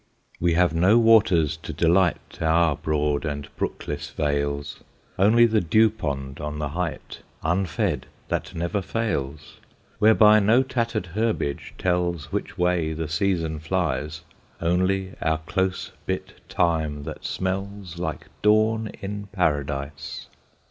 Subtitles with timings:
[0.39, 4.79] We have no waters to delight Our broad and brookless vales
[5.19, 9.57] Only the dewpond on the height Unfed, that never fails,
[9.99, 14.21] Whereby no tattered herbage tells Which way the season flies
[14.59, 20.25] Only our close bit thyme that smells Like dawn in Paradise.